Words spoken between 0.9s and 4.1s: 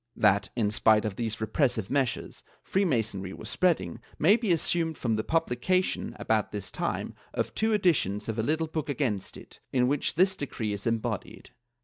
of these repressive measures, Free Masonry was spreading,